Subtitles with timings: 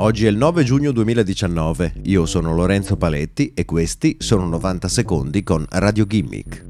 [0.00, 5.42] Oggi è il 9 giugno 2019, io sono Lorenzo Paletti e questi sono 90 secondi
[5.42, 6.66] con Radio Gimmick.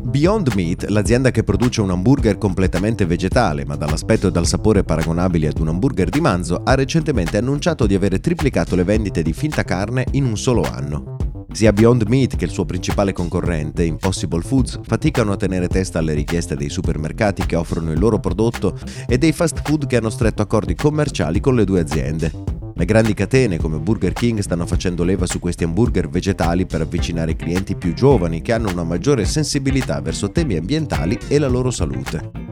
[0.00, 5.46] Beyond Meat, l'azienda che produce un hamburger completamente vegetale, ma dall'aspetto e dal sapore paragonabili
[5.46, 9.62] ad un hamburger di manzo, ha recentemente annunciato di avere triplicato le vendite di finta
[9.62, 11.19] carne in un solo anno.
[11.52, 16.14] Sia Beyond Meat che il suo principale concorrente, Impossible Foods, faticano a tenere testa alle
[16.14, 20.42] richieste dei supermercati che offrono il loro prodotto e dei fast food che hanno stretto
[20.42, 22.32] accordi commerciali con le due aziende.
[22.72, 27.36] Le grandi catene come Burger King stanno facendo leva su questi hamburger vegetali per avvicinare
[27.36, 32.49] clienti più giovani che hanno una maggiore sensibilità verso temi ambientali e la loro salute.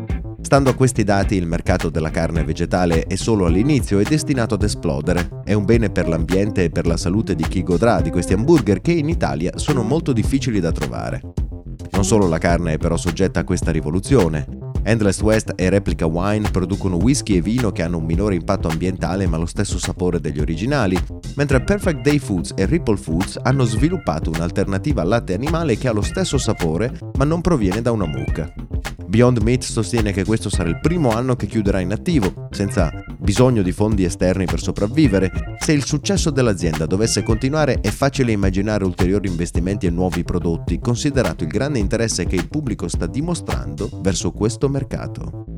[0.49, 4.63] Stando a questi dati, il mercato della carne vegetale è solo all'inizio e destinato ad
[4.63, 5.43] esplodere.
[5.45, 8.81] È un bene per l'ambiente e per la salute di chi godrà di questi hamburger
[8.81, 11.21] che in Italia sono molto difficili da trovare.
[11.91, 14.47] Non solo la carne è però soggetta a questa rivoluzione.
[14.85, 19.27] Endless West e Replica Wine producono whisky e vino che hanno un minore impatto ambientale
[19.27, 20.99] ma lo stesso sapore degli originali,
[21.35, 25.93] mentre Perfect Day Foods e Ripple Foods hanno sviluppato un'alternativa al latte animale che ha
[25.93, 28.51] lo stesso sapore ma non proviene da una mucca.
[29.09, 33.63] Beyond Meat sostiene che questo sarà il primo anno che chiuderà in attivo, senza bisogno
[33.63, 35.57] di fondi esterni per sopravvivere.
[35.59, 41.43] Se il successo dell'azienda dovesse continuare è facile immaginare ulteriori investimenti e nuovi prodotti, considerato
[41.43, 45.58] il grande interesse che il pubblico sta dimostrando verso questo mercato.